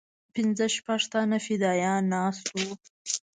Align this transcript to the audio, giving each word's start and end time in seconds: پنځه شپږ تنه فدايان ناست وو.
پنځه 0.33 0.65
شپږ 0.75 1.01
تنه 1.11 1.37
فدايان 1.45 2.01
ناست 2.13 2.45
وو. 2.51 2.71